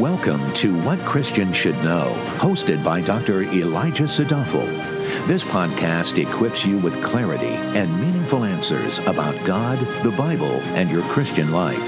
[0.00, 3.42] Welcome to What Christians Should Know, hosted by Dr.
[3.42, 4.64] Elijah Sadaphal.
[5.26, 11.02] This podcast equips you with clarity and meaningful answers about God, the Bible, and your
[11.02, 11.86] Christian life.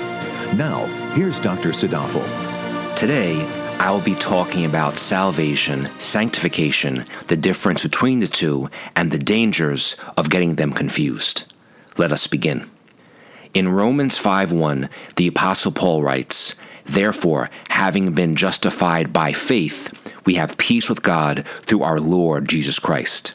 [0.52, 0.84] Now,
[1.14, 1.70] here's Dr.
[1.70, 2.26] Sadaphal.
[2.96, 3.46] Today,
[3.78, 9.96] I will be talking about salvation, sanctification, the difference between the two, and the dangers
[10.18, 11.50] of getting them confused.
[11.96, 12.70] Let us begin.
[13.54, 19.92] In Romans 5:1, the apostle Paul writes, Therefore, having been justified by faith,
[20.24, 23.34] we have peace with God through our Lord Jesus Christ.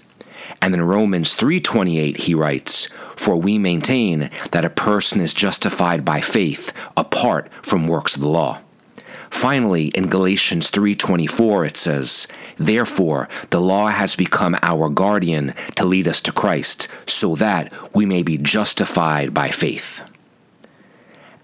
[0.61, 6.21] And in Romans 3:28 he writes, "For we maintain that a person is justified by
[6.21, 8.59] faith apart from works of the law."
[9.29, 16.07] Finally, in Galatians 3:24 it says, "Therefore the law has become our guardian to lead
[16.07, 20.01] us to Christ, so that we may be justified by faith."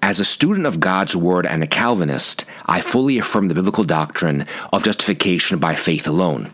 [0.06, 4.46] As a student of God's Word and a Calvinist, I fully affirm the biblical doctrine
[4.74, 6.52] of justification by faith alone.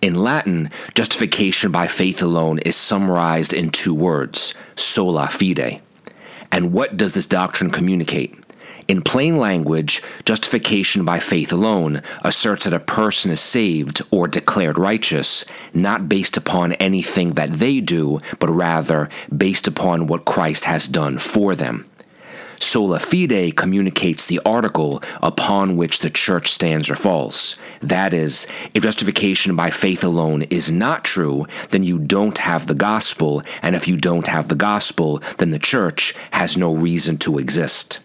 [0.00, 5.82] In Latin, justification by faith alone is summarized in two words sola fide.
[6.50, 8.34] And what does this doctrine communicate?
[8.88, 14.78] In plain language, justification by faith alone asserts that a person is saved or declared
[14.78, 15.44] righteous,
[15.74, 21.18] not based upon anything that they do, but rather based upon what Christ has done
[21.18, 21.84] for them.
[22.58, 27.56] Sola fide communicates the article upon which the church stands or falls.
[27.82, 32.74] That is, if justification by faith alone is not true, then you don't have the
[32.74, 37.38] gospel, and if you don't have the gospel, then the church has no reason to
[37.38, 38.00] exist.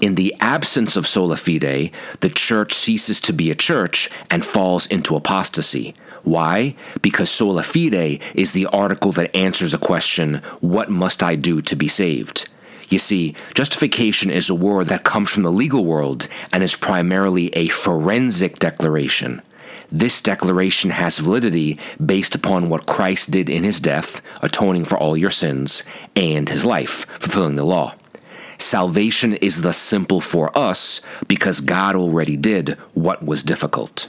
[0.00, 1.90] In the absence of sola fide,
[2.20, 5.92] the church ceases to be a church and falls into apostasy.
[6.22, 6.76] Why?
[7.02, 11.74] Because sola fide is the article that answers the question, What must I do to
[11.74, 12.48] be saved?
[12.88, 17.48] You see, justification is a word that comes from the legal world and is primarily
[17.54, 19.42] a forensic declaration.
[19.90, 25.16] This declaration has validity based upon what Christ did in his death, atoning for all
[25.16, 25.82] your sins,
[26.14, 27.94] and his life, fulfilling the law.
[28.58, 34.08] Salvation is thus simple for us because God already did what was difficult.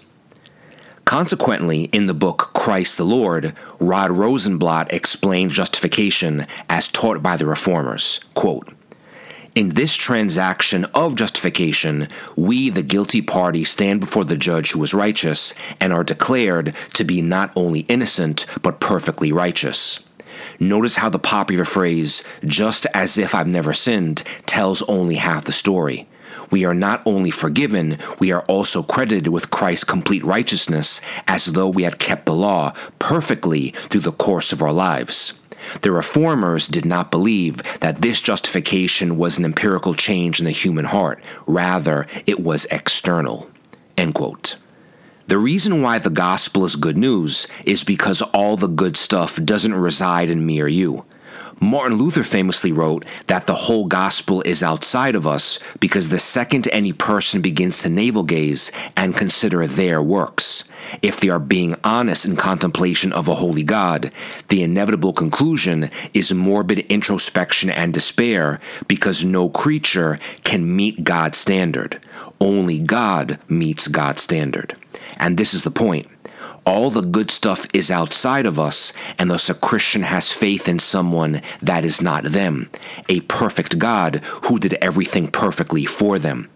[1.05, 7.45] Consequently, in the book Christ the Lord, Rod Rosenbladt explained justification as taught by the
[7.45, 8.19] Reformers.
[8.33, 8.73] Quote,
[9.55, 14.93] in this transaction of justification, we, the guilty party, stand before the judge who is
[14.93, 20.05] righteous and are declared to be not only innocent, but perfectly righteous.
[20.59, 25.51] Notice how the popular phrase, just as if I've never sinned, tells only half the
[25.51, 26.07] story
[26.51, 31.69] we are not only forgiven, we are also credited with Christ's complete righteousness as though
[31.69, 35.39] we had kept the law perfectly through the course of our lives.
[35.81, 40.85] The reformers did not believe that this justification was an empirical change in the human
[40.85, 41.21] heart.
[41.47, 43.49] Rather, it was external.
[43.97, 44.57] End quote.
[45.27, 49.75] The reason why the gospel is good news is because all the good stuff doesn't
[49.75, 51.05] reside in me or you.
[51.59, 56.69] Martin Luther famously wrote that the whole gospel is outside of us because the second
[56.71, 60.63] any person begins to navel gaze and consider their works,
[61.01, 64.11] if they are being honest in contemplation of a holy God,
[64.47, 71.99] the inevitable conclusion is morbid introspection and despair because no creature can meet God's standard.
[72.39, 74.75] Only God meets God's standard.
[75.17, 76.07] And this is the point.
[76.65, 80.77] All the good stuff is outside of us, and thus a Christian has faith in
[80.77, 82.69] someone that is not them,
[83.07, 86.49] a perfect God who did everything perfectly for them.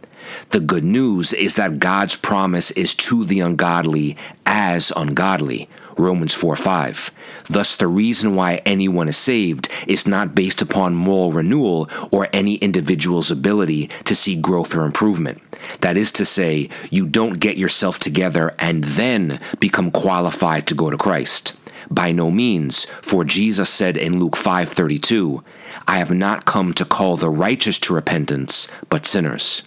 [0.49, 5.67] The good news is that God's promise is to the ungodly as ungodly.
[5.97, 7.11] Romans 4 5.
[7.45, 12.55] Thus, the reason why anyone is saved is not based upon moral renewal or any
[12.55, 15.41] individual's ability to see growth or improvement.
[15.81, 20.89] That is to say, you don't get yourself together and then become qualified to go
[20.89, 21.53] to Christ.
[21.89, 25.43] By no means, for Jesus said in Luke 5:32,
[25.87, 29.63] I have not come to call the righteous to repentance, but sinners.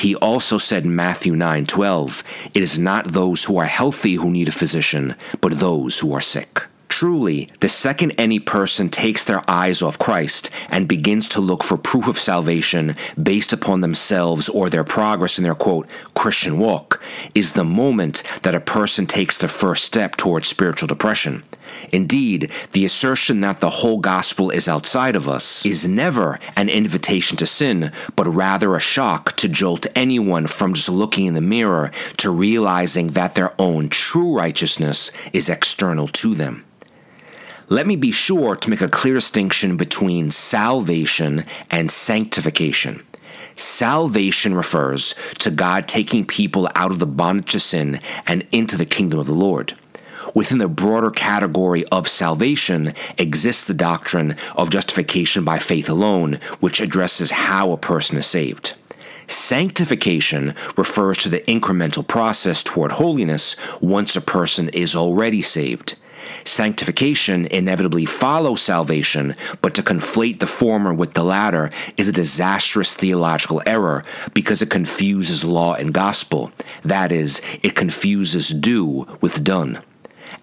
[0.00, 2.24] He also said in Matthew 9:12,
[2.54, 6.22] It is not those who are healthy who need a physician, but those who are
[6.22, 6.62] sick.
[6.88, 11.76] Truly, the second any person takes their eyes off Christ and begins to look for
[11.76, 17.02] proof of salvation based upon themselves or their progress in their quote, Christian walk,
[17.34, 21.42] is the moment that a person takes the first step towards spiritual depression.
[21.92, 27.36] Indeed, the assertion that the whole gospel is outside of us is never an invitation
[27.38, 31.90] to sin, but rather a shock to jolt anyone from just looking in the mirror
[32.18, 36.64] to realizing that their own true righteousness is external to them.
[37.68, 43.06] Let me be sure to make a clear distinction between salvation and sanctification.
[43.54, 48.86] Salvation refers to God taking people out of the bondage of sin and into the
[48.86, 49.74] kingdom of the Lord.
[50.34, 56.80] Within the broader category of salvation exists the doctrine of justification by faith alone, which
[56.80, 58.74] addresses how a person is saved.
[59.26, 65.96] Sanctification refers to the incremental process toward holiness once a person is already saved.
[66.44, 72.94] Sanctification inevitably follows salvation, but to conflate the former with the latter is a disastrous
[72.96, 74.04] theological error
[74.34, 76.50] because it confuses law and gospel.
[76.82, 79.82] That is, it confuses do with done.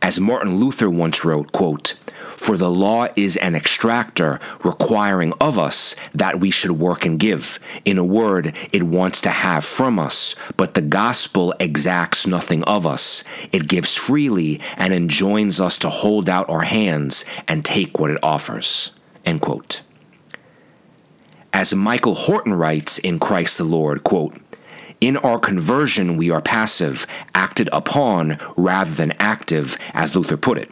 [0.02, 1.96] As Martin Luther once wrote, quote,
[2.38, 7.60] for the law is an extractor requiring of us that we should work and give.
[7.84, 12.86] In a word, it wants to have from us, but the gospel exacts nothing of
[12.86, 13.24] us.
[13.52, 18.24] It gives freely and enjoins us to hold out our hands and take what it
[18.24, 18.92] offers.
[19.26, 19.82] End quote.
[21.52, 24.36] As Michael Horton writes in Christ the Lord, quote,
[25.00, 27.06] in our conversion, we are passive,
[27.36, 30.72] acted upon rather than active, as Luther put it.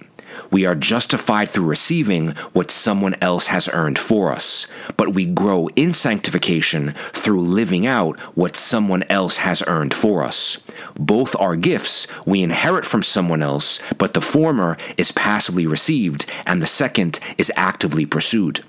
[0.52, 4.68] We are justified through receiving what someone else has earned for us,
[4.98, 10.58] but we grow in sanctification through living out what someone else has earned for us.
[11.00, 16.62] Both are gifts we inherit from someone else, but the former is passively received and
[16.62, 18.64] the second is actively pursued.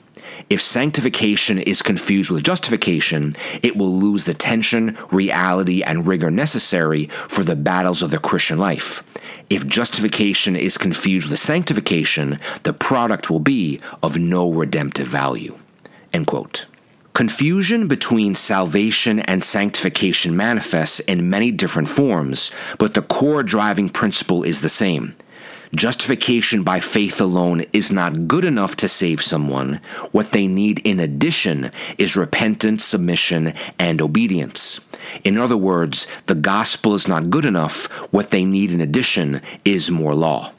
[0.49, 7.07] If sanctification is confused with justification, it will lose the tension, reality, and rigor necessary
[7.07, 9.03] for the battles of the Christian life.
[9.49, 15.59] If justification is confused with sanctification, the product will be of no redemptive value.
[16.13, 16.67] End quote.
[17.13, 24.43] Confusion between salvation and sanctification manifests in many different forms, but the core driving principle
[24.43, 25.17] is the same.
[25.77, 29.79] Justification by faith alone is not good enough to save someone.
[30.11, 34.81] What they need in addition is repentance, submission, and obedience.
[35.23, 37.89] In other words, the gospel is not good enough.
[38.11, 40.51] What they need in addition is more law.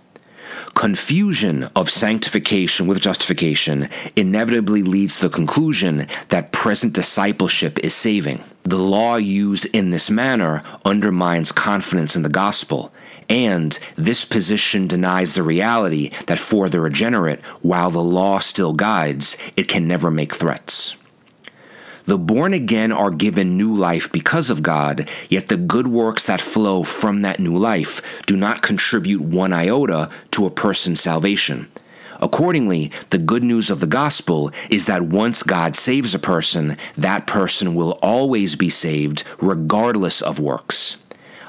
[0.75, 8.43] Confusion of sanctification with justification inevitably leads to the conclusion that present discipleship is saving.
[8.61, 12.93] The law used in this manner undermines confidence in the gospel
[13.29, 19.37] and this position denies the reality that for the regenerate, while the law still guides,
[19.55, 20.95] it can never make threats.
[22.05, 26.39] The born again are given new life because of God, yet the good works that
[26.39, 31.69] flow from that new life do not contribute one iota to a person's salvation.
[32.21, 37.27] Accordingly, the good news of the gospel is that once God saves a person, that
[37.27, 40.97] person will always be saved regardless of works.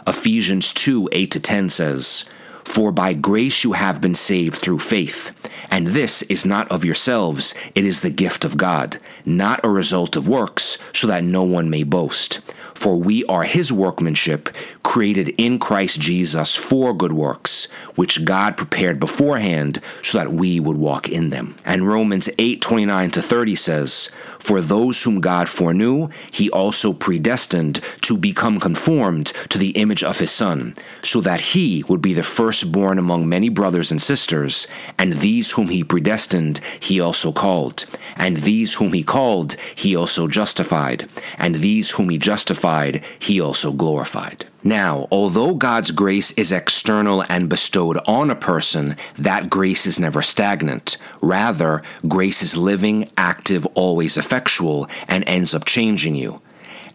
[0.09, 2.25] Ephesians 2 8 to 10 says,
[2.65, 5.33] For by grace you have been saved through faith.
[5.71, 8.97] And this is not of yourselves, it is the gift of God,
[9.27, 12.41] not a result of works, so that no one may boast.
[12.73, 14.49] For we are his workmanship,
[14.89, 20.79] created in Christ Jesus for good works, which God prepared beforehand so that we would
[20.79, 21.55] walk in them.
[21.67, 27.83] And Romans 8 29 to 30 says, For those whom God foreknew, he also predestined
[28.01, 32.23] to become conformed to the image of his Son, so that he would be the
[32.23, 34.67] firstborn among many brothers and sisters,
[34.99, 37.85] and these whom he predestined, he also called.
[38.17, 41.07] And these whom he called, he also justified.
[41.37, 44.48] And these whom he justified, he also glorified.
[44.65, 50.21] Now, although God's grace is external and bestowed on a person, that grace is never
[50.21, 50.97] stagnant.
[51.21, 56.41] Rather, grace is living, active, always effectual, and ends up changing you.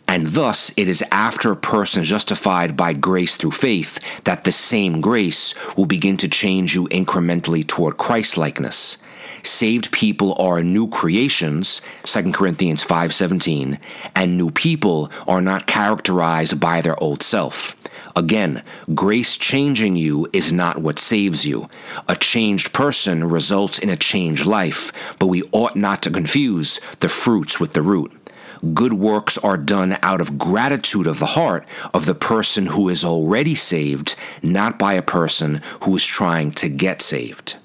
[0.08, 4.52] And thus, it is after a person is justified by grace through faith that the
[4.52, 8.98] same grace will begin to change you incrementally toward Christlikeness.
[9.46, 13.78] Saved people are new creations, 2 Corinthians 5:17,
[14.16, 17.76] and new people are not characterized by their old self.
[18.16, 18.64] Again,
[18.96, 21.68] grace changing you is not what saves you.
[22.08, 27.10] A changed person results in a changed life, but we ought not to confuse the
[27.10, 28.14] fruits with the root
[28.74, 33.04] good works are done out of gratitude of the heart of the person who is
[33.04, 37.58] already saved, not by a person who is trying to get saved.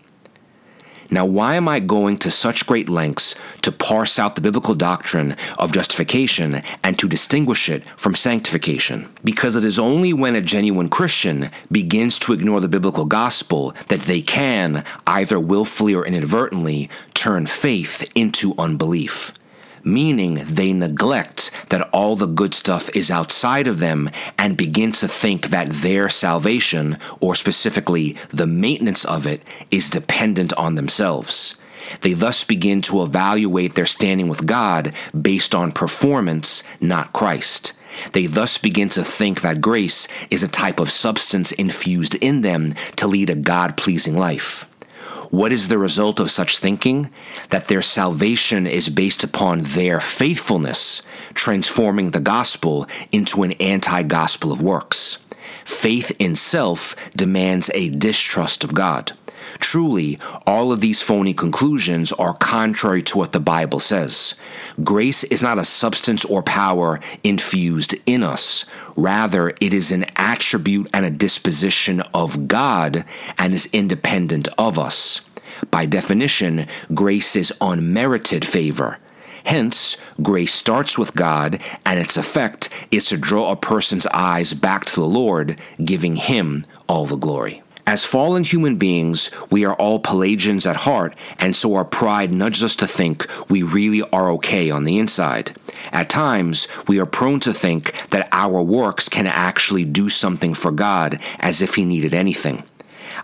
[1.10, 5.36] Now, why am I going to such great lengths to parse out the biblical doctrine
[5.58, 9.08] of justification and to distinguish it from sanctification?
[9.24, 14.00] Because it is only when a genuine Christian begins to ignore the biblical gospel that
[14.00, 19.32] they can, either willfully or inadvertently, turn faith into unbelief
[19.84, 25.08] meaning they neglect that all the good stuff is outside of them and begin to
[25.08, 31.60] think that their salvation, or specifically the maintenance of it, is dependent on themselves.
[32.02, 37.72] They thus begin to evaluate their standing with God based on performance, not Christ.
[38.12, 42.74] They thus begin to think that grace is a type of substance infused in them
[42.96, 44.68] to lead a God pleasing life.
[45.30, 47.10] What is the result of such thinking?
[47.50, 51.02] That their salvation is based upon their faithfulness,
[51.34, 55.18] transforming the gospel into an anti gospel of works.
[55.66, 59.12] Faith in self demands a distrust of God.
[59.58, 64.34] Truly, all of these phony conclusions are contrary to what the Bible says.
[64.82, 68.64] Grace is not a substance or power infused in us.
[68.96, 73.04] Rather, it is an attribute and a disposition of God
[73.36, 75.22] and is independent of us.
[75.70, 78.98] By definition, grace is unmerited favor.
[79.44, 84.84] Hence, grace starts with God, and its effect is to draw a person's eyes back
[84.84, 87.62] to the Lord, giving Him all the glory.
[87.88, 92.62] As fallen human beings, we are all Pelagians at heart, and so our pride nudges
[92.62, 95.56] us to think we really are okay on the inside.
[95.90, 100.70] At times, we are prone to think that our works can actually do something for
[100.70, 102.62] God as if He needed anything.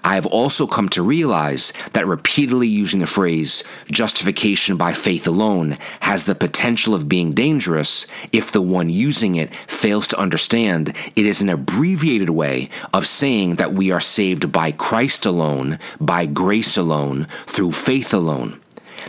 [0.05, 5.79] I have also come to realize that repeatedly using the phrase justification by faith alone
[6.01, 11.25] has the potential of being dangerous if the one using it fails to understand it
[11.25, 16.77] is an abbreviated way of saying that we are saved by Christ alone, by grace
[16.77, 18.61] alone, through faith alone.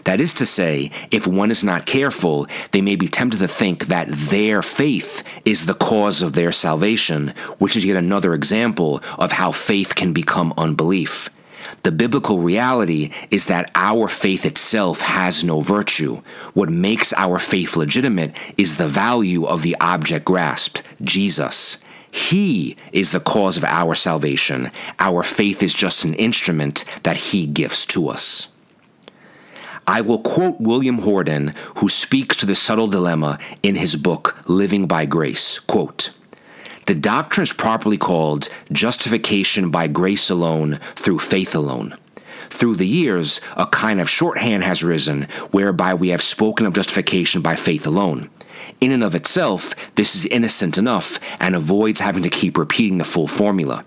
[0.06, 3.88] That is to say, if one is not careful, they may be tempted to think
[3.88, 9.34] that their faith is the cause of their salvation, which is yet another example of
[9.34, 11.30] how faith can become unbelief.
[11.82, 16.22] The biblical reality is that our faith itself has no virtue.
[16.54, 21.78] What makes our faith legitimate is the value of the object grasped, Jesus.
[22.12, 24.72] He is the cause of our salvation.
[25.00, 28.48] Our faith is just an instrument that He gives to us.
[29.88, 34.88] I will quote William Hordern, who speaks to the subtle dilemma in his book, Living
[34.88, 35.60] by Grace.
[35.60, 36.12] Quote,
[36.88, 41.98] the doctrine is properly called justification by grace alone through faith alone.
[42.50, 47.42] Through the years, a kind of shorthand has risen whereby we have spoken of justification
[47.42, 48.30] by faith alone.
[48.80, 53.04] In and of itself, this is innocent enough and avoids having to keep repeating the
[53.04, 53.84] full formula.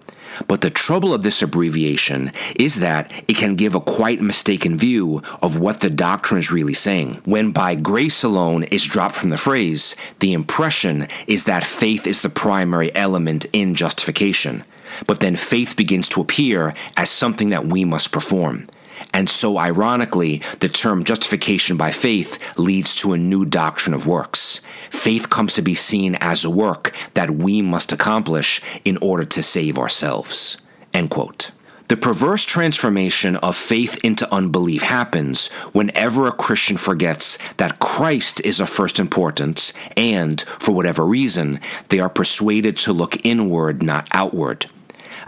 [0.46, 5.22] But the trouble of this abbreviation is that it can give a quite mistaken view
[5.42, 7.20] of what the doctrine is really saying.
[7.24, 12.22] When by grace alone is dropped from the phrase, the impression is that faith is
[12.22, 14.64] the primary element in justification.
[15.06, 18.68] But then faith begins to appear as something that we must perform.
[19.12, 24.47] And so, ironically, the term justification by faith leads to a new doctrine of works.
[24.90, 29.42] Faith comes to be seen as a work that we must accomplish in order to
[29.42, 30.58] save ourselves.
[30.92, 31.52] End quote.
[31.88, 38.60] The perverse transformation of faith into unbelief happens whenever a Christian forgets that Christ is
[38.60, 44.66] of first importance and, for whatever reason, they are persuaded to look inward, not outward.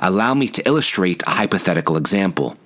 [0.01, 2.59] Allow me to illustrate a hypothetical example.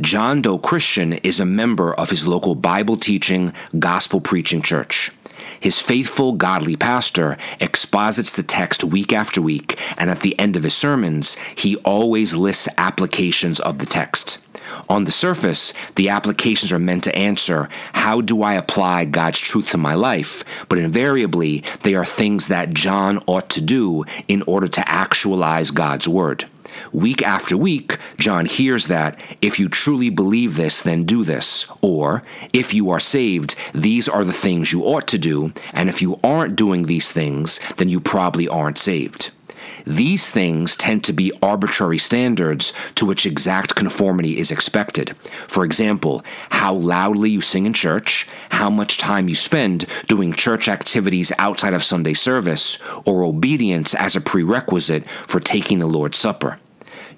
[0.00, 5.12] John Doe Christian is a member of his local Bible teaching, gospel preaching church.
[5.60, 10.62] His faithful, godly pastor exposits the text week after week, and at the end of
[10.62, 14.38] his sermons, he always lists applications of the text.
[14.88, 19.70] On the surface, the applications are meant to answer, How do I apply God's truth
[19.70, 20.44] to my life?
[20.68, 26.08] But invariably, they are things that John ought to do in order to actualize God's
[26.08, 26.46] word.
[26.92, 31.66] Week after week, John hears that, if you truly believe this, then do this.
[31.82, 36.02] Or, if you are saved, these are the things you ought to do, and if
[36.02, 39.30] you aren't doing these things, then you probably aren't saved.
[39.86, 45.16] These things tend to be arbitrary standards to which exact conformity is expected.
[45.46, 50.66] For example, how loudly you sing in church, how much time you spend doing church
[50.66, 56.58] activities outside of Sunday service, or obedience as a prerequisite for taking the Lord's Supper.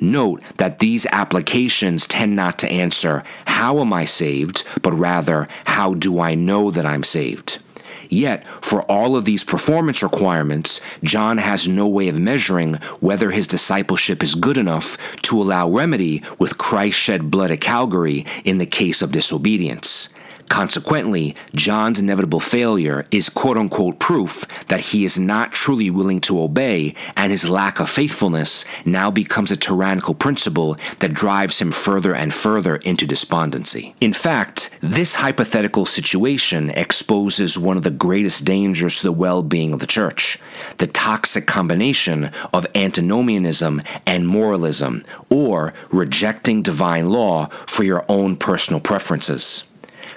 [0.01, 4.65] Note that these applications tend not to answer, How am I saved?
[4.83, 7.59] but rather, How do I know that I'm saved?
[8.09, 13.47] Yet, for all of these performance requirements, John has no way of measuring whether his
[13.47, 18.67] discipleship is good enough to allow remedy with Christ shed blood at Calvary in the
[18.67, 20.09] case of disobedience.
[20.49, 26.43] Consequently, John's inevitable failure is quote unquote proof that he is not truly willing to
[26.43, 32.15] obey, and his lack of faithfulness now becomes a tyrannical principle that drives him further
[32.15, 33.95] and further into despondency.
[34.01, 39.73] In fact, this hypothetical situation exposes one of the greatest dangers to the well being
[39.73, 40.39] of the church
[40.79, 48.81] the toxic combination of antinomianism and moralism, or rejecting divine law for your own personal
[48.81, 49.65] preferences.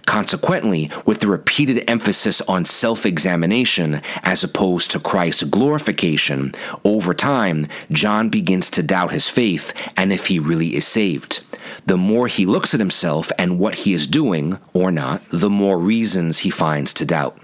[0.05, 6.53] Consequently, with the repeated emphasis on self examination as opposed to Christ's glorification,
[6.83, 11.45] over time, John begins to doubt his faith and if he really is saved.
[11.85, 15.77] The more he looks at himself and what he is doing, or not, the more
[15.77, 17.37] reasons he finds to doubt.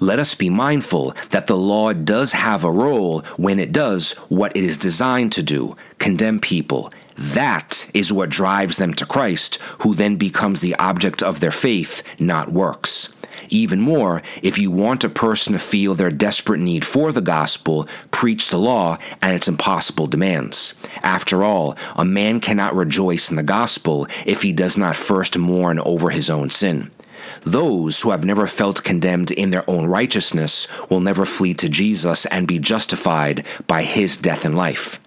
[0.00, 4.56] Let us be mindful that the law does have a role when it does what
[4.56, 9.94] it is designed to do condemn people that is what drives them to Christ, who
[9.94, 13.14] then becomes the object of their faith, not works.
[13.50, 17.86] Even more, if you want a person to feel their desperate need for the gospel,
[18.10, 20.74] preach the law and its impossible demands.
[21.02, 25.78] After all, a man cannot rejoice in the gospel if he does not first mourn
[25.78, 26.90] over his own sin.
[27.42, 32.26] Those who have never felt condemned in their own righteousness will never flee to Jesus
[32.26, 34.98] and be justified by his death and life.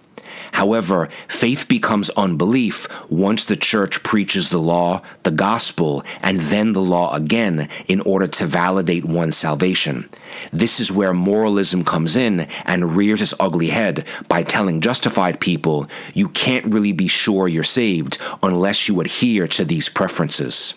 [0.52, 6.82] However, faith becomes unbelief once the church preaches the law, the gospel, and then the
[6.82, 10.08] law again in order to validate one's salvation.
[10.52, 15.88] This is where moralism comes in and rears its ugly head by telling justified people
[16.14, 20.74] you can't really be sure you're saved unless you adhere to these preferences.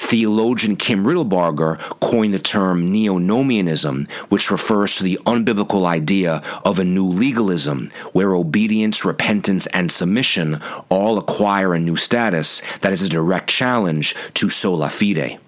[0.00, 6.84] Theologian Kim Riddlebarger coined the term neo-nomianism, which refers to the unbiblical idea of a
[6.84, 13.08] new legalism, where obedience, repentance, and submission all acquire a new status that is a
[13.08, 15.38] direct challenge to sola fide.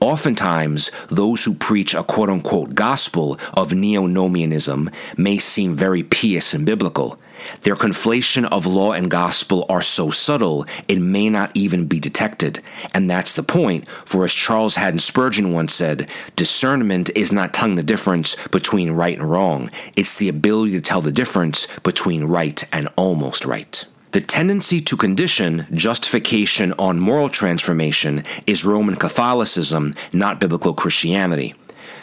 [0.00, 6.52] Oftentimes, those who preach a quote unquote gospel of neo nomianism may seem very pious
[6.52, 7.16] and biblical.
[7.62, 12.60] Their conflation of law and gospel are so subtle it may not even be detected.
[12.94, 17.76] And that's the point, for as Charles Haddon Spurgeon once said, discernment is not telling
[17.76, 22.62] the difference between right and wrong, it's the ability to tell the difference between right
[22.72, 23.84] and almost right.
[24.12, 31.54] The tendency to condition justification on moral transformation is Roman Catholicism, not biblical Christianity.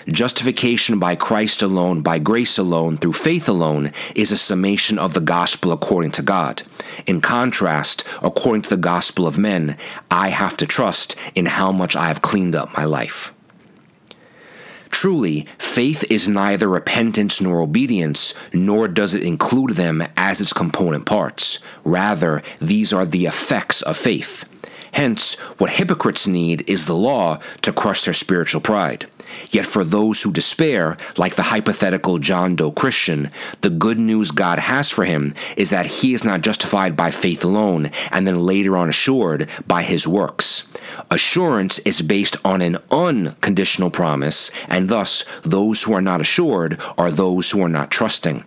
[0.10, 5.20] Justification by Christ alone, by grace alone, through faith alone, is a summation of the
[5.20, 6.63] gospel according to God.
[7.06, 9.76] In contrast, according to the gospel of men,
[10.10, 13.34] I have to trust in how much I have cleaned up my life.
[14.89, 21.06] Truly, faith is neither repentance nor obedience, nor does it include them as its component
[21.06, 21.60] parts.
[21.84, 24.46] Rather, these are the effects of faith.
[24.93, 29.06] Hence, what hypocrites need is the law to crush their spiritual pride.
[29.52, 34.60] Yet for those who despair, like the hypothetical John Doe Christian, the good news God
[34.60, 38.78] has for him is that he is not justified by faith alone, and then later
[38.78, 40.67] on assured by his works.
[41.10, 47.12] Assurance is based on an unconditional promise, and thus those who are not assured are
[47.12, 48.43] those who are not trusting.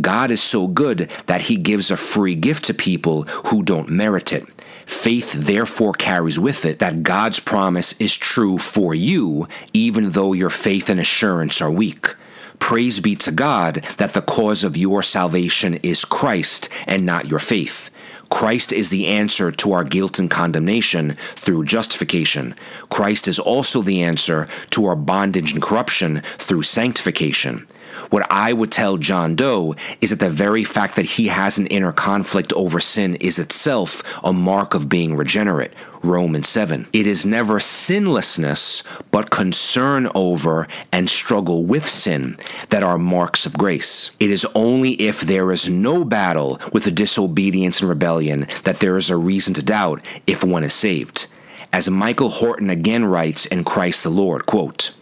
[0.00, 4.32] God is so good that he gives a free gift to people who don't merit
[4.32, 4.44] it.
[4.86, 10.50] Faith therefore carries with it that God's promise is true for you, even though your
[10.50, 12.14] faith and assurance are weak.
[12.58, 17.38] Praise be to God that the cause of your salvation is Christ and not your
[17.38, 17.90] faith.
[18.30, 22.54] Christ is the answer to our guilt and condemnation through justification.
[22.88, 27.66] Christ is also the answer to our bondage and corruption through sanctification.
[28.14, 31.66] What I would tell John Doe is that the very fact that he has an
[31.66, 35.72] inner conflict over sin is itself a mark of being regenerate.
[36.00, 36.86] Romans 7.
[36.92, 43.58] It is never sinlessness, but concern over and struggle with sin that are marks of
[43.58, 44.12] grace.
[44.20, 48.96] It is only if there is no battle with the disobedience and rebellion that there
[48.96, 51.26] is a reason to doubt if one is saved.
[51.72, 54.94] As Michael Horton again writes in Christ the Lord, quote,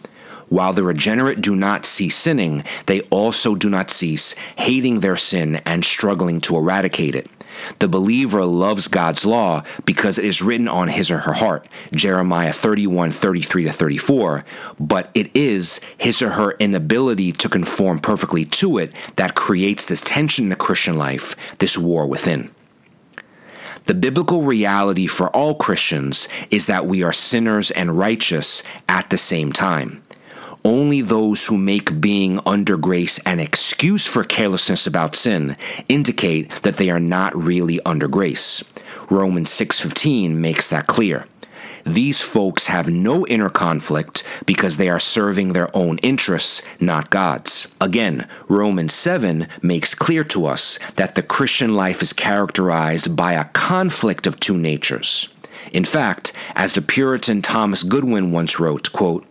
[0.53, 5.55] while the regenerate do not cease sinning, they also do not cease hating their sin
[5.65, 7.27] and struggling to eradicate it.
[7.79, 12.53] The believer loves God's law because it is written on his or her heart, Jeremiah
[12.53, 14.45] 31 33 to 34,
[14.79, 20.03] but it is his or her inability to conform perfectly to it that creates this
[20.03, 22.53] tension in the Christian life, this war within.
[23.87, 29.17] The biblical reality for all Christians is that we are sinners and righteous at the
[29.17, 30.02] same time.
[30.65, 35.57] Only those who make being under grace an excuse for carelessness about sin
[35.89, 38.63] indicate that they are not really under grace.
[39.09, 41.25] Romans 6:15 makes that clear.
[41.85, 47.67] These folks have no inner conflict because they are serving their own interests, not God's.
[47.81, 53.45] Again, Romans 7 makes clear to us that the Christian life is characterized by a
[53.51, 55.27] conflict of two natures.
[55.73, 59.25] In fact, as the Puritan Thomas Goodwin once wrote, quote,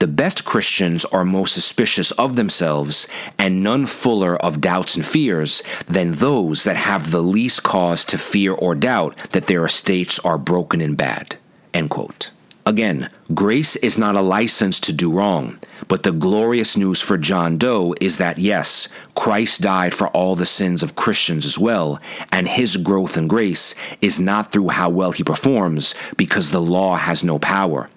[0.00, 3.06] the best Christians are most suspicious of themselves,
[3.38, 8.16] and none fuller of doubts and fears than those that have the least cause to
[8.16, 11.36] fear or doubt that their estates are broken and bad.
[11.74, 12.30] End quote.
[12.64, 17.58] Again, grace is not a license to do wrong, but the glorious news for John
[17.58, 22.00] Doe is that yes, Christ died for all the sins of Christians as well,
[22.32, 26.96] and his growth in grace is not through how well he performs, because the law
[26.96, 27.90] has no power.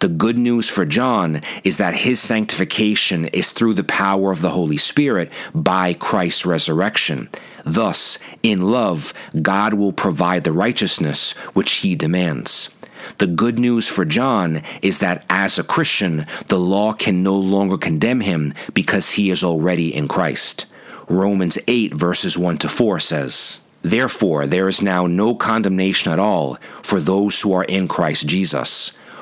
[0.00, 4.50] The good news for John is that his sanctification is through the power of the
[4.50, 7.28] Holy Spirit by Christ's resurrection.
[7.64, 12.70] Thus, in love, God will provide the righteousness which he demands.
[13.18, 17.76] The good news for John is that as a Christian, the law can no longer
[17.76, 20.66] condemn him because he is already in Christ.
[21.08, 26.58] Romans 8, verses 1 to 4 says, Therefore, there is now no condemnation at all
[26.82, 28.92] for those who are in Christ Jesus.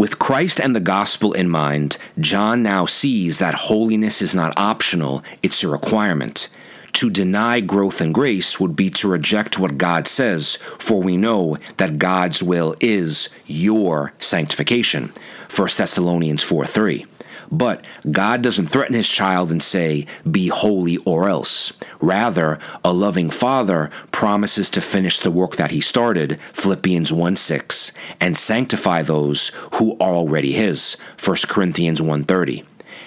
[0.00, 5.22] With Christ and the gospel in mind, John now sees that holiness is not optional,
[5.42, 6.48] it's a requirement.
[6.92, 11.58] To deny growth and grace would be to reject what God says, for we know
[11.76, 15.12] that God's will is your sanctification.
[15.54, 17.04] 1 Thessalonians 4 3.
[17.50, 21.72] But God doesn't threaten his child and say, Be holy or else.
[22.00, 27.92] Rather, a loving father promises to finish the work that he started, Philippians 1 6,
[28.20, 32.64] and sanctify those who are already his, 1 Corinthians 1:30.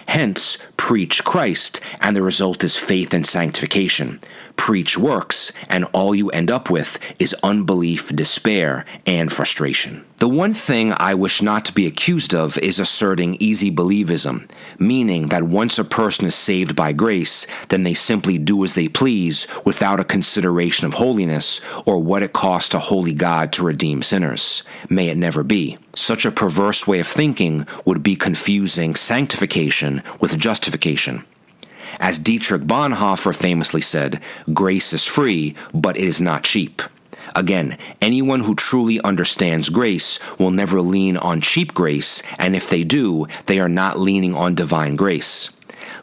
[0.07, 4.19] Hence, preach Christ, and the result is faith and sanctification.
[4.57, 10.03] Preach works, and all you end up with is unbelief, despair, and frustration.
[10.23, 15.27] The one thing I wish not to be accused of is asserting easy believism, meaning
[15.27, 19.47] that once a person is saved by grace, then they simply do as they please
[19.65, 24.63] without a consideration of holiness or what it costs a holy God to redeem sinners.
[24.89, 25.77] May it never be.
[25.93, 31.25] Such a perverse way of thinking would be confusing sanctification with justification.
[31.99, 34.21] As Dietrich Bonhoeffer famously said,
[34.53, 36.81] grace is free, but it is not cheap.
[37.35, 42.83] Again, anyone who truly understands grace will never lean on cheap grace, and if they
[42.83, 45.49] do, they are not leaning on divine grace.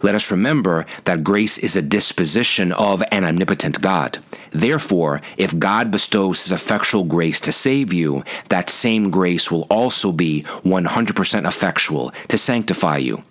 [0.02, 4.18] Let us remember that grace is a disposition of an omnipotent God.
[4.50, 10.10] Therefore, if God bestows his effectual grace to save you, that same grace will also
[10.10, 13.22] be 100% effectual to sanctify you.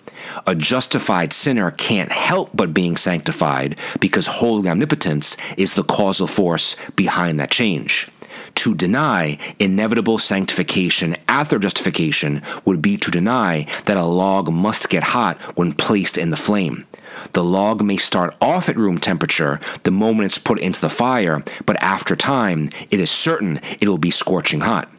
[0.45, 6.75] A justified sinner can't help but being sanctified because holy omnipotence is the causal force
[6.95, 8.07] behind that change.
[8.55, 15.03] To deny inevitable sanctification after justification would be to deny that a log must get
[15.03, 16.85] hot when placed in the flame.
[17.33, 21.43] The log may start off at room temperature the moment it's put into the fire,
[21.65, 24.89] but after time, it is certain it will be scorching hot.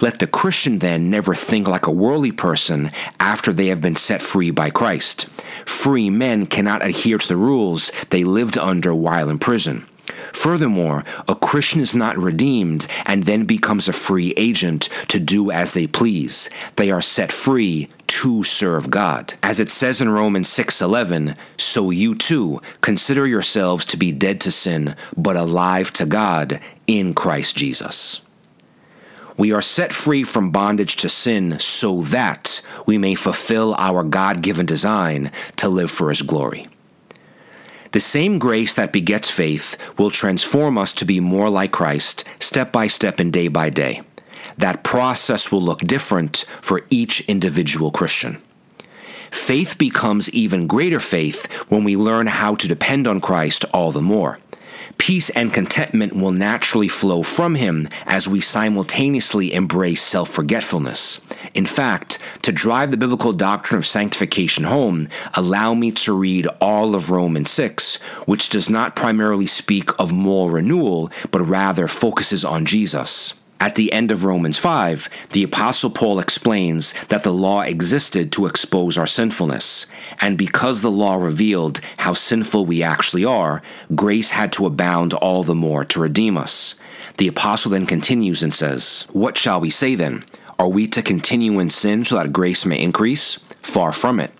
[0.00, 4.22] Let the Christian then never think like a worldly person after they have been set
[4.22, 5.24] free by Christ.
[5.64, 9.86] Free men cannot adhere to the rules they lived under while in prison.
[10.32, 15.72] Furthermore, a Christian is not redeemed and then becomes a free agent to do as
[15.72, 16.50] they please.
[16.76, 19.34] They are set free to serve God.
[19.42, 24.52] As it says in Romans 6:11, so you too consider yourselves to be dead to
[24.52, 28.20] sin, but alive to God in Christ Jesus.
[29.36, 34.42] We are set free from bondage to sin so that we may fulfill our God
[34.42, 36.66] given design to live for His glory.
[37.92, 42.72] The same grace that begets faith will transform us to be more like Christ step
[42.72, 44.02] by step and day by day.
[44.58, 48.42] That process will look different for each individual Christian.
[49.30, 54.00] Faith becomes even greater faith when we learn how to depend on Christ all the
[54.00, 54.38] more
[54.98, 61.20] peace and contentment will naturally flow from him as we simultaneously embrace self forgetfulness.
[61.54, 66.94] In fact, to drive the biblical doctrine of sanctification home, allow me to read all
[66.94, 72.64] of Romans 6, which does not primarily speak of moral renewal, but rather focuses on
[72.66, 73.34] Jesus.
[73.58, 78.46] At the end of Romans 5, the Apostle Paul explains that the law existed to
[78.46, 79.86] expose our sinfulness,
[80.20, 83.62] and because the law revealed how sinful we actually are,
[83.94, 86.74] grace had to abound all the more to redeem us.
[87.16, 90.24] The Apostle then continues and says, What shall we say then?
[90.58, 93.36] Are we to continue in sin so that grace may increase?
[93.60, 94.32] Far from it.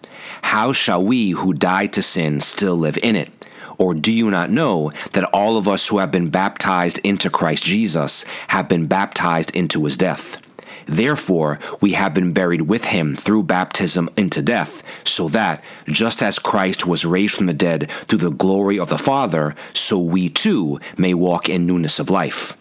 [0.42, 3.35] How shall we who died to sin still live in it?
[3.78, 7.64] Or do you not know that all of us who have been baptized into Christ
[7.64, 10.40] Jesus have been baptized into his death?
[10.86, 16.38] Therefore, we have been buried with him through baptism into death, so that, just as
[16.38, 20.78] Christ was raised from the dead through the glory of the Father, so we too
[20.96, 22.56] may walk in newness of life.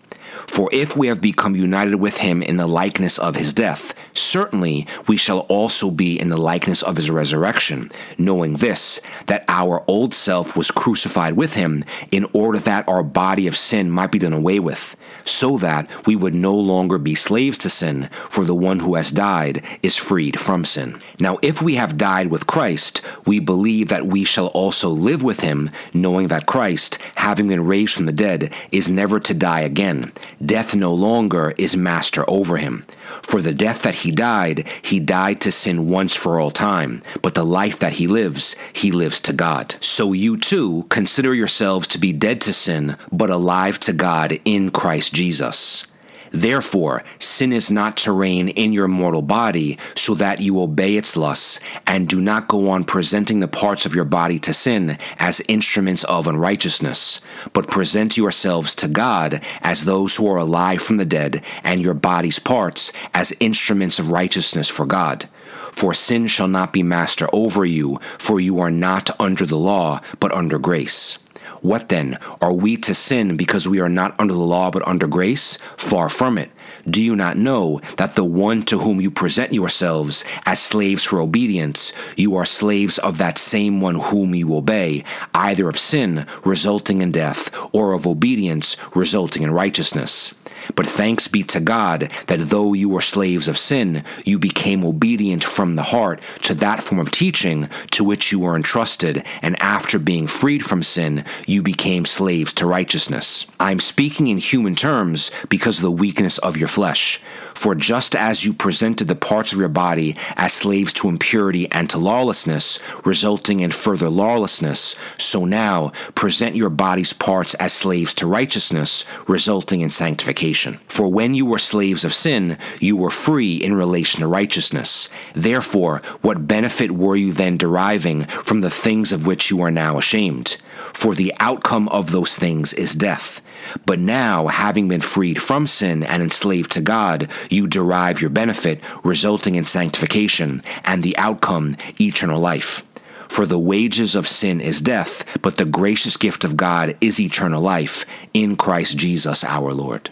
[0.55, 4.87] For if we have become united with him in the likeness of his death, certainly
[5.05, 10.13] we shall also be in the likeness of his resurrection, knowing this, that our old
[10.13, 14.31] self was crucified with him, in order that our body of sin might be done
[14.31, 18.79] away with, so that we would no longer be slaves to sin, for the one
[18.79, 20.97] who has died is freed from sin.
[21.19, 25.41] Now, if we have died with Christ, we believe that we shall also live with
[25.41, 30.13] him, knowing that Christ, having been raised from the dead, is never to die again
[30.45, 32.85] death no longer is master over him.
[33.21, 37.35] For the death that he died, he died to sin once for all time, but
[37.35, 39.75] the life that he lives, he lives to God.
[39.79, 44.71] So you too consider yourselves to be dead to sin, but alive to God in
[44.71, 45.85] Christ Jesus.
[46.35, 51.15] Therefore, sin is not to reign in your mortal body, so that you obey its
[51.15, 55.41] lusts, and do not go on presenting the parts of your body to sin as
[55.47, 57.21] instruments of unrighteousness,
[57.53, 61.93] but present yourselves to God as those who are alive from the dead, and your
[61.93, 65.29] body's parts as instruments of righteousness for God.
[65.71, 70.01] For sin shall not be master over you, for you are not under the law,
[70.19, 71.17] but under grace.
[71.65, 72.19] What then?
[72.41, 75.57] Are we to sin because we are not under the law but under grace?
[75.77, 76.51] Far from it.
[76.87, 81.19] Do you not know that the one to whom you present yourselves as slaves for
[81.19, 87.01] obedience, you are slaves of that same one whom you obey, either of sin, resulting
[87.01, 90.35] in death, or of obedience, resulting in righteousness?
[90.73, 95.43] But thanks be to God that though you were slaves of sin, you became obedient
[95.43, 99.99] from the heart to that form of teaching to which you were entrusted, and after
[99.99, 103.45] being freed from sin, you became slaves to righteousness.
[103.59, 107.21] I'm speaking in human terms because of the weakness of your flesh.
[107.55, 111.89] For just as you presented the parts of your body as slaves to impurity and
[111.89, 118.27] to lawlessness, resulting in further lawlessness, so now present your body's parts as slaves to
[118.27, 120.79] righteousness, resulting in sanctification.
[120.87, 125.09] For when you were slaves of sin, you were free in relation to righteousness.
[125.33, 129.97] Therefore, what benefit were you then deriving from the things of which you are now
[129.97, 130.57] ashamed?
[130.93, 133.41] For the outcome of those things is death.
[133.85, 138.81] But now, having been freed from sin and enslaved to God, you derive your benefit,
[139.03, 142.83] resulting in sanctification, and the outcome, eternal life.
[143.27, 147.61] For the wages of sin is death, but the gracious gift of God is eternal
[147.61, 150.09] life in Christ Jesus our Lord.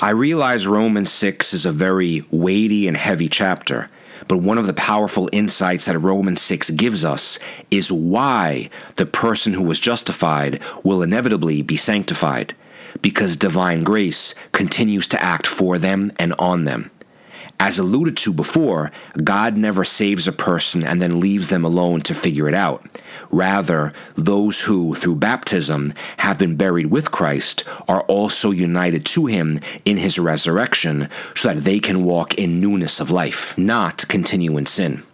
[0.00, 3.88] I realize Romans 6 is a very weighty and heavy chapter,
[4.28, 7.38] but one of the powerful insights that Romans 6 gives us
[7.70, 12.54] is why the person who was justified will inevitably be sanctified
[13.02, 16.90] because divine grace continues to act for them and on them.
[17.60, 18.90] As alluded to before,
[19.22, 22.84] God never saves a person and then leaves them alone to figure it out.
[23.30, 29.60] Rather, those who, through baptism, have been buried with Christ are also united to him
[29.84, 34.66] in his resurrection so that they can walk in newness of life, not continue in
[34.66, 35.04] sin.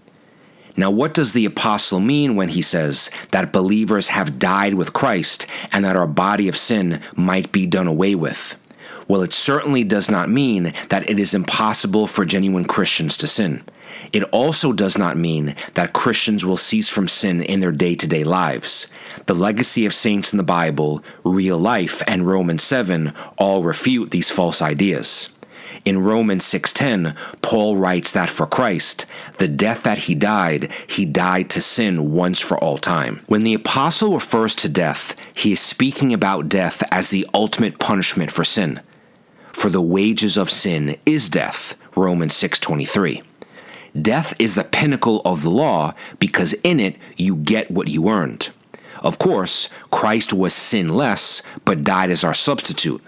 [0.76, 5.46] Now, what does the apostle mean when he says that believers have died with Christ
[5.72, 8.58] and that our body of sin might be done away with?
[9.08, 13.64] Well, it certainly does not mean that it is impossible for genuine Christians to sin.
[14.12, 18.06] It also does not mean that Christians will cease from sin in their day to
[18.06, 18.86] day lives.
[19.26, 24.30] The legacy of saints in the Bible, real life, and Romans 7 all refute these
[24.30, 25.28] false ideas.
[25.84, 29.06] In Romans 6:10, Paul writes that for Christ,
[29.38, 33.20] the death that he died, he died to sin once for all time.
[33.26, 38.30] When the apostle refers to death, he is speaking about death as the ultimate punishment
[38.30, 38.80] for sin.
[39.52, 43.22] For the wages of sin is death, Romans 6:23.
[44.00, 48.50] Death is the pinnacle of the law because in it you get what you earned.
[49.02, 53.02] Of course, Christ was sinless but died as our substitute.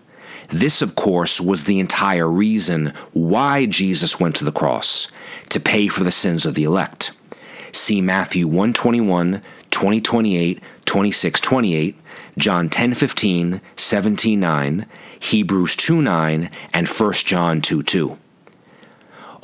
[0.53, 5.09] This, of course, was the entire reason why Jesus went to the cross
[5.49, 7.13] to pay for the sins of the elect.
[7.73, 11.97] See Matthew 121, 2028, 26, 28,
[12.37, 14.87] John 10, 15, 17, 9,
[15.21, 18.19] Hebrews 2, 9, and 1 John 2, 2.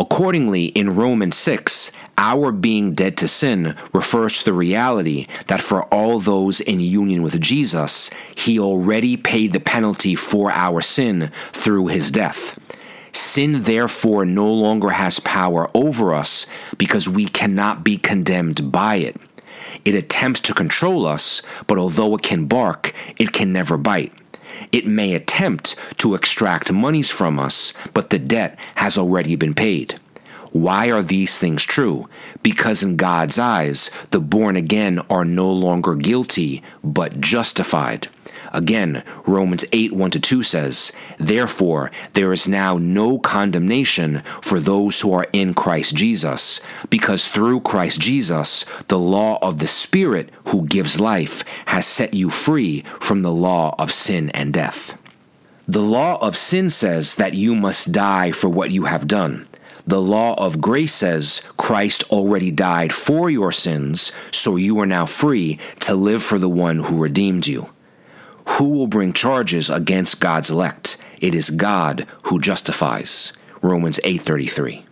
[0.01, 5.83] Accordingly, in Romans 6, our being dead to sin refers to the reality that for
[5.85, 11.89] all those in union with Jesus, he already paid the penalty for our sin through
[11.89, 12.59] his death.
[13.13, 19.17] Sin therefore no longer has power over us because we cannot be condemned by it.
[19.85, 24.13] It attempts to control us, but although it can bark, it can never bite.
[24.73, 29.99] It may attempt to extract monies from us, but the debt has already been paid.
[30.53, 32.09] Why are these things true?
[32.43, 38.09] Because in God's eyes, the born again are no longer guilty, but justified.
[38.53, 45.13] Again, Romans 8 1 2 says, Therefore, there is now no condemnation for those who
[45.13, 51.01] are in Christ Jesus, because through Christ Jesus, the law of the Spirit who gives
[51.01, 54.95] life has set you free from the law of sin and death.
[55.67, 59.47] The law of sin says that you must die for what you have done.
[59.87, 65.07] The law of grace says Christ already died for your sins, so you are now
[65.07, 67.71] free to live for the one who redeemed you.
[68.57, 70.97] Who will bring charges against God's elect?
[71.21, 73.33] It is God who justifies.
[73.63, 74.85] Romans 8:33.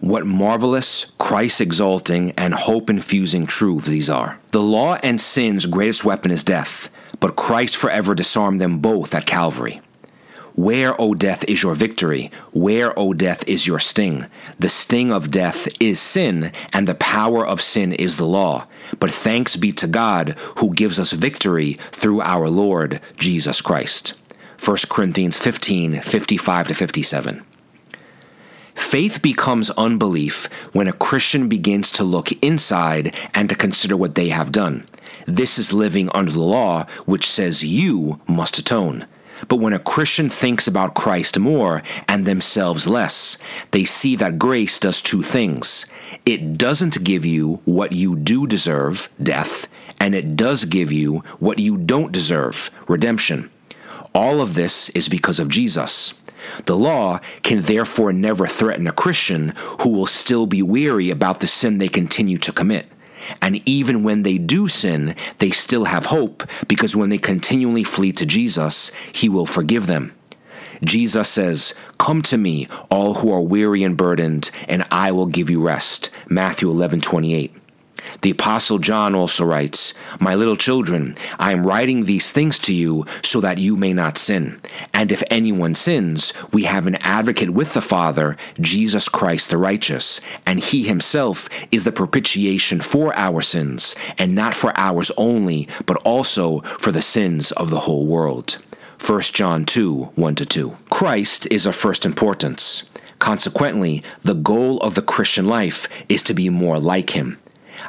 [0.00, 4.38] What marvelous, Christ exalting, and hope infusing truths these are.
[4.52, 9.26] The law and sin's greatest weapon is death, but Christ forever disarmed them both at
[9.26, 9.82] Calvary.
[10.60, 12.30] Where, O death, is your victory?
[12.52, 14.26] Where, O death, is your sting?
[14.58, 18.66] The sting of death is sin, and the power of sin is the law.
[18.98, 24.12] But thanks be to God who gives us victory through our Lord Jesus Christ.
[24.62, 27.42] 1 Corinthians 15 55 57.
[28.74, 30.44] Faith becomes unbelief
[30.74, 34.86] when a Christian begins to look inside and to consider what they have done.
[35.26, 39.06] This is living under the law, which says you must atone.
[39.48, 43.38] But when a Christian thinks about Christ more and themselves less,
[43.70, 45.86] they see that grace does two things.
[46.26, 51.58] It doesn't give you what you do deserve, death, and it does give you what
[51.58, 53.50] you don't deserve, redemption.
[54.14, 56.14] All of this is because of Jesus.
[56.64, 61.46] The law can therefore never threaten a Christian who will still be weary about the
[61.46, 62.86] sin they continue to commit.
[63.40, 68.12] And even when they do sin, they still have hope because when they continually flee
[68.12, 70.14] to Jesus, He will forgive them.
[70.82, 75.50] Jesus says, Come to me, all who are weary and burdened, and I will give
[75.50, 76.10] you rest.
[76.28, 77.59] Matthew 11 28.
[78.22, 83.06] The Apostle John also writes, My little children, I am writing these things to you
[83.22, 84.60] so that you may not sin.
[84.92, 90.20] And if anyone sins, we have an advocate with the Father, Jesus Christ the righteous,
[90.44, 95.96] and he himself is the propitiation for our sins, and not for ours only, but
[95.98, 98.58] also for the sins of the whole world.
[99.04, 100.76] 1 John 2 1 2.
[100.90, 102.90] Christ is of first importance.
[103.18, 107.38] Consequently, the goal of the Christian life is to be more like him.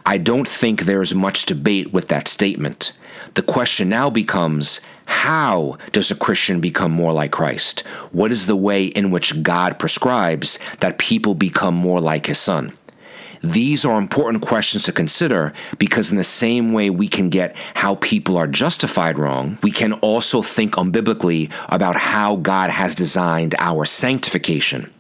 [0.05, 2.93] I don't think there's much debate with that statement.
[3.33, 7.81] The question now becomes how does a Christian become more like Christ?
[8.11, 12.73] What is the way in which God prescribes that people become more like his Son?
[13.43, 17.95] These are important questions to consider because, in the same way we can get how
[17.95, 23.85] people are justified wrong, we can also think unbiblically about how God has designed our
[23.85, 24.91] sanctification.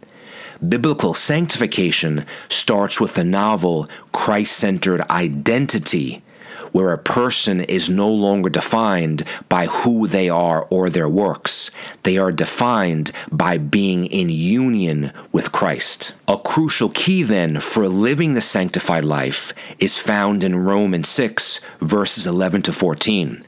[0.67, 6.21] Biblical sanctification starts with the novel Christ centered identity,
[6.71, 11.71] where a person is no longer defined by who they are or their works.
[12.03, 16.13] They are defined by being in union with Christ.
[16.27, 22.27] A crucial key, then, for living the sanctified life is found in Romans 6, verses
[22.27, 23.43] 11 to 14.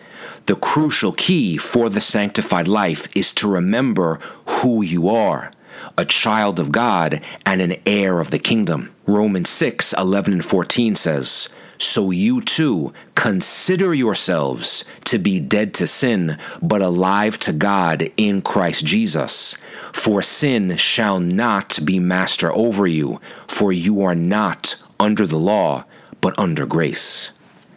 [0.48, 5.52] The crucial key for the sanctified life is to remember who you are
[5.98, 8.94] a child of God, and an heir of the kingdom.
[9.06, 15.88] Romans 6 11 and 14 says, So you too consider yourselves to be dead to
[15.88, 19.58] sin, but alive to God in Christ Jesus.
[19.92, 25.86] For sin shall not be master over you, for you are not under the law,
[26.22, 27.33] but under grace.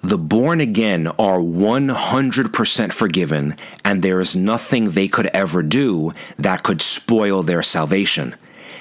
[0.07, 6.62] The born again are 100% forgiven, and there is nothing they could ever do that
[6.62, 8.37] could spoil their salvation.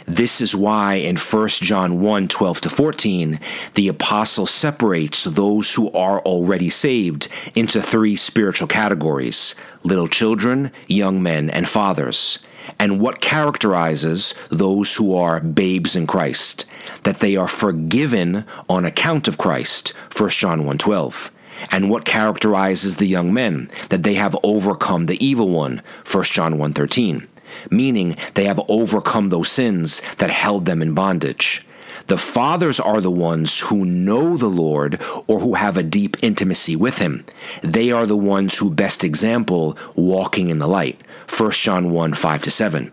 [0.06, 3.40] This is why in 1 John 1 12 to 14,
[3.74, 11.24] the apostle separates those who are already saved into three spiritual categories little children, young
[11.24, 12.38] men, and fathers
[12.80, 16.66] and what characterizes those who are babes in Christ
[17.04, 21.32] that they are forgiven on account of Christ 1 John 1:12
[21.72, 26.58] and what characterizes the young men that they have overcome the evil one 1 John
[26.58, 27.28] 1:13
[27.70, 31.66] meaning they have overcome those sins that held them in bondage
[32.08, 36.76] the fathers are the ones who know the Lord or who have a deep intimacy
[36.76, 37.26] with him.
[37.64, 41.02] They are the ones who best example walking in the light.
[41.36, 42.92] 1 John 1 5 to 7.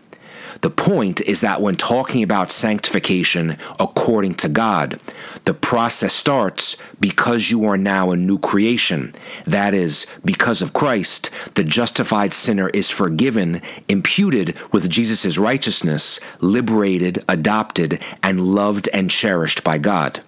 [0.63, 4.97] The point is that when talking about sanctification according to God,
[5.43, 9.13] the process starts because you are now a new creation.
[9.45, 17.25] That is, because of Christ, the justified sinner is forgiven, imputed with Jesus' righteousness, liberated,
[17.27, 20.21] adopted, and loved and cherished by God.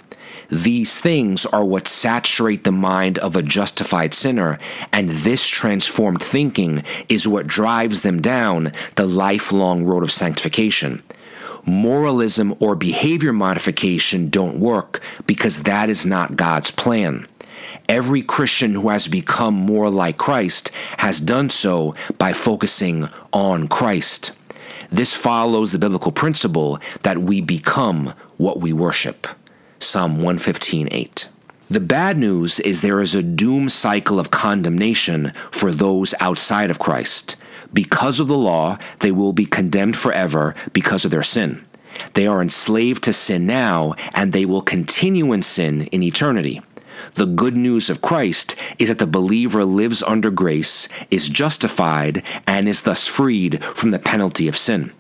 [0.50, 4.60] These things are what saturate the mind of a justified sinner,
[4.92, 11.02] and this transformed thinking is what drives them down the lifelong road of sanctification.
[11.66, 17.28] Moralism or behavior modification don't work because that is not God's plan.
[17.90, 24.32] Every Christian who has become more like Christ has done so by focusing on Christ.
[24.92, 29.28] This follows the biblical principle that we become what we worship.
[29.80, 31.28] Psalm 115:8.
[31.70, 36.80] The bad news is there is a doom cycle of condemnation for those outside of
[36.80, 37.36] Christ.
[37.74, 41.66] Because of the law, they will be condemned forever because of their sin.
[42.14, 46.62] They are enslaved to sin now, and they will continue in sin in eternity.
[47.16, 52.68] The good news of Christ is that the believer lives under grace, is justified, and
[52.68, 54.92] is thus freed from the penalty of sin.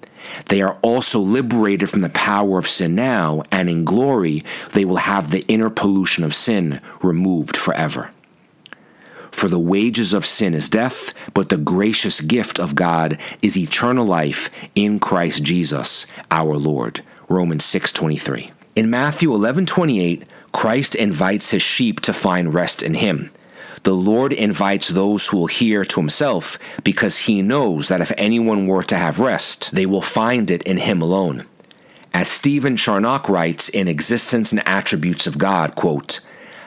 [0.48, 4.98] They are also liberated from the power of sin now, and in glory they will
[4.98, 8.12] have the inner pollution of sin removed forever.
[9.32, 14.06] For the wages of sin is death, but the gracious gift of God is eternal
[14.06, 17.04] life in Christ Jesus, our Lord.
[17.28, 18.52] Romans 6:23.
[18.76, 20.24] In Matthew 11:28,
[20.54, 23.30] Christ invites his sheep to find rest in him.
[23.86, 28.66] The Lord invites those who will hear to himself because he knows that if anyone
[28.66, 31.46] were to have rest, they will find it in him alone.
[32.12, 36.20] As Stephen Charnock writes in Existence and Attributes of God, quote,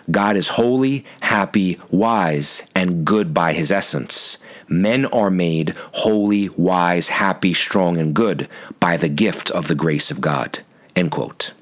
[0.09, 4.39] God is holy, happy, wise, and good by his essence.
[4.69, 8.49] Men are made holy, wise, happy, strong, and good
[8.79, 10.61] by the gift of the grace of God.
[10.95, 11.53] End quote.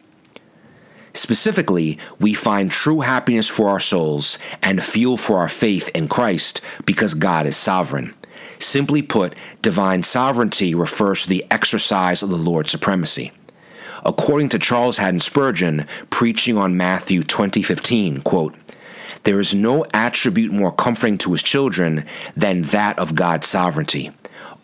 [1.16, 6.60] Specifically, we find true happiness for our souls and fuel for our faith in Christ
[6.84, 8.14] because God is sovereign.
[8.58, 13.32] Simply put, divine sovereignty refers to the exercise of the Lord's supremacy.
[14.04, 18.54] According to Charles Haddon Spurgeon, preaching on Matthew 20:15, quote,
[19.22, 22.04] there is no attribute more comforting to his children
[22.36, 24.10] than that of God's sovereignty.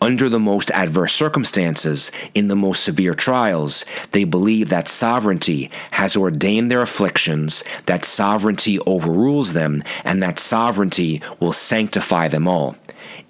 [0.03, 6.17] Under the most adverse circumstances, in the most severe trials, they believe that sovereignty has
[6.17, 12.75] ordained their afflictions, that sovereignty overrules them, and that sovereignty will sanctify them all.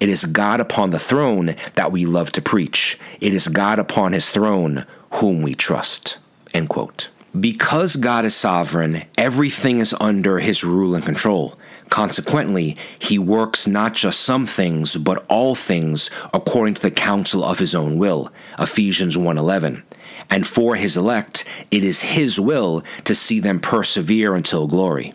[0.00, 2.98] It is God upon the throne that we love to preach.
[3.20, 6.18] It is God upon his throne whom we trust.
[6.52, 7.08] End quote.
[7.38, 11.56] Because God is sovereign, everything is under his rule and control.
[11.90, 17.58] Consequently, he works not just some things, but all things according to the counsel of
[17.58, 18.32] his own will.
[18.58, 19.82] Ephesians 1:11.
[20.30, 25.12] And for his elect, it is his will to see them persevere until glory.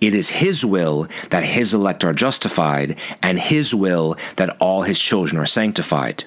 [0.00, 4.98] It is his will that his elect are justified, and his will that all his
[4.98, 6.24] children are sanctified.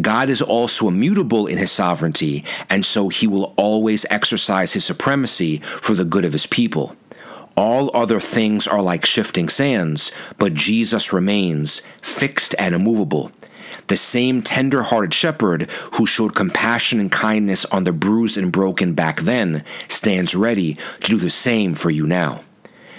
[0.00, 5.58] God is also immutable in his sovereignty, and so he will always exercise his supremacy
[5.58, 6.96] for the good of his people.
[7.56, 13.32] All other things are like shifting sands, but Jesus remains fixed and immovable.
[13.86, 18.92] The same tender hearted shepherd who showed compassion and kindness on the bruised and broken
[18.92, 22.40] back then stands ready to do the same for you now.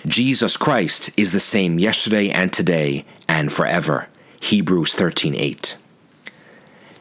[0.07, 4.07] Jesus Christ is the same yesterday and today and forever.
[4.39, 5.75] Hebrews 13:8.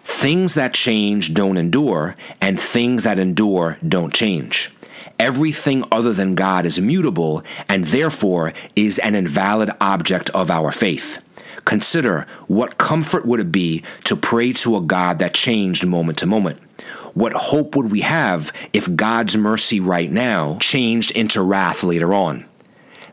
[0.04, 4.70] Things that change don't endure, and things that endure don't change.
[5.18, 11.22] Everything other than God is immutable and therefore is an invalid object of our faith.
[11.64, 16.26] Consider what comfort would it be to pray to a God that changed moment to
[16.26, 16.60] moment?
[17.14, 22.44] What hope would we have if God's mercy right now changed into wrath later on?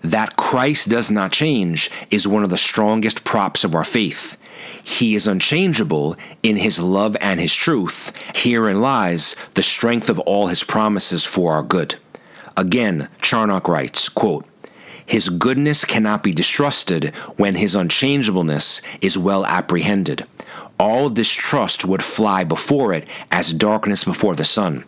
[0.04, 4.38] That Christ does not change is one of the strongest props of our faith.
[4.84, 8.12] He is unchangeable in his love and his truth.
[8.36, 11.96] Herein lies the strength of all his promises for our good.
[12.56, 14.46] Again, Charnock writes, quote,
[15.06, 20.26] his goodness cannot be distrusted when his unchangeableness is well apprehended.
[20.80, 24.86] All distrust would fly before it as darkness before the sun.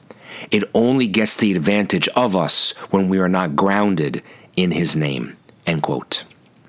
[0.51, 4.23] It only gets the advantage of us when we are not grounded
[4.55, 5.37] in his name.
[5.65, 6.23] End quote.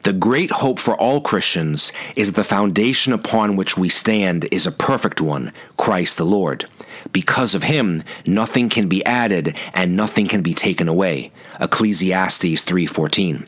[0.06, 4.64] The great hope for all Christians is that the foundation upon which we stand is
[4.64, 6.66] a perfect one, Christ the Lord.
[7.10, 11.32] Because of him, nothing can be added and nothing can be taken away.
[11.60, 13.46] Ecclesiastes 3:14.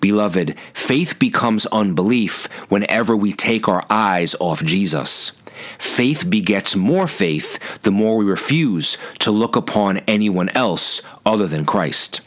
[0.00, 5.32] Beloved, faith becomes unbelief whenever we take our eyes off Jesus.
[5.78, 11.64] Faith begets more faith the more we refuse to look upon anyone else other than
[11.64, 12.20] Christ.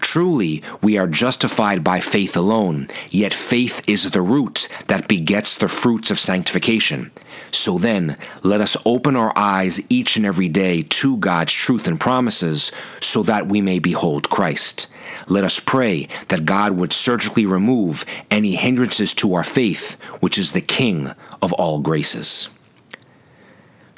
[0.00, 5.68] Truly, we are justified by faith alone, yet faith is the root that begets the
[5.68, 7.10] fruits of sanctification.
[7.50, 11.98] So then, let us open our eyes each and every day to God's truth and
[11.98, 12.70] promises
[13.00, 14.86] so that we may behold Christ.
[15.26, 20.52] Let us pray that God would surgically remove any hindrances to our faith, which is
[20.52, 22.48] the King of all graces.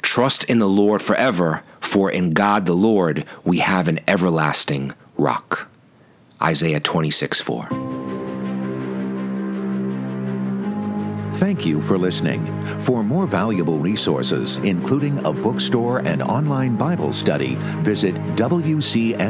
[0.01, 5.70] Trust in the Lord forever, for in God the Lord we have an everlasting rock.
[6.43, 7.67] Isaiah 26 4.
[11.35, 12.45] Thank you for listening.
[12.81, 19.21] For more valuable resources, including a bookstore and online Bible study, visit wcsk.org.